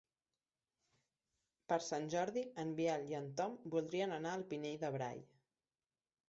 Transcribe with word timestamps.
Per 1.71 1.77
Sant 1.87 2.07
Jordi 2.13 2.43
en 2.63 2.71
Biel 2.79 3.05
i 3.11 3.19
en 3.19 3.29
Tom 3.43 3.59
voldrien 3.77 4.17
anar 4.17 4.33
al 4.39 4.47
Pinell 4.55 4.81
de 4.87 4.93
Brai. 4.99 5.23